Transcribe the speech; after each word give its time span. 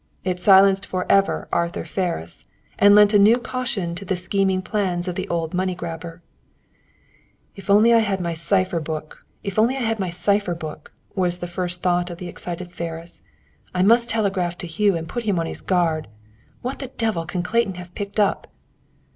It 0.23 0.39
silenced 0.39 0.83
forever 0.83 1.47
Arthur 1.53 1.85
Ferris, 1.85 2.47
and 2.79 2.95
lent 2.95 3.13
a 3.13 3.19
new 3.19 3.37
caution 3.37 3.93
to 3.93 4.03
the 4.03 4.15
scheming 4.15 4.63
plans 4.63 5.07
of 5.07 5.13
the 5.13 5.27
old 5.29 5.53
money 5.53 5.75
grabber. 5.75 6.23
"If 7.55 7.69
I 7.69 7.75
only 7.75 7.91
had 7.91 8.19
my 8.19 8.33
cipher 8.33 8.79
book," 8.79 9.19
was 9.45 11.37
the 11.37 11.45
first 11.45 11.83
thought 11.83 12.09
of 12.09 12.17
the 12.17 12.27
excited 12.27 12.71
Ferris, 12.73 13.21
"I 13.75 13.83
must 13.83 14.09
telegraph 14.09 14.57
to 14.57 14.65
Hugh 14.67 14.95
and 14.97 15.07
put 15.07 15.25
him 15.25 15.37
on 15.37 15.45
his 15.45 15.61
guard. 15.61 16.07
What 16.63 16.79
the 16.79 16.87
devil 16.87 17.27
can 17.27 17.43
Clayton 17.43 17.75
have 17.75 17.93
picked 17.93 18.19
up?" 18.19 18.47